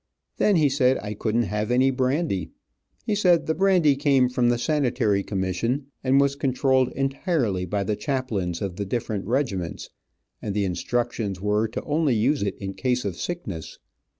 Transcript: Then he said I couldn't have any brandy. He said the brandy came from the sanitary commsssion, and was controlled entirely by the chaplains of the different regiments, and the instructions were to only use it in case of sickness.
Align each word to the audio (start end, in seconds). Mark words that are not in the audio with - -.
Then 0.37 0.55
he 0.55 0.67
said 0.67 0.97
I 1.03 1.13
couldn't 1.13 1.43
have 1.43 1.69
any 1.69 1.91
brandy. 1.91 2.49
He 3.05 3.13
said 3.13 3.45
the 3.45 3.53
brandy 3.53 3.95
came 3.95 4.29
from 4.29 4.49
the 4.49 4.57
sanitary 4.57 5.23
commsssion, 5.23 5.83
and 6.03 6.19
was 6.19 6.35
controlled 6.35 6.89
entirely 6.93 7.65
by 7.65 7.83
the 7.83 7.95
chaplains 7.95 8.63
of 8.63 8.77
the 8.77 8.85
different 8.87 9.27
regiments, 9.27 9.91
and 10.41 10.55
the 10.55 10.65
instructions 10.65 11.39
were 11.39 11.67
to 11.67 11.83
only 11.83 12.15
use 12.15 12.41
it 12.41 12.55
in 12.57 12.73
case 12.73 13.05
of 13.05 13.15
sickness. 13.15 13.77